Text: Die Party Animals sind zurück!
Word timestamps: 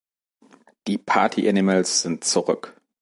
Die 0.87 0.97
Party 0.97 1.47
Animals 1.47 2.01
sind 2.01 2.23
zurück! 2.23 2.81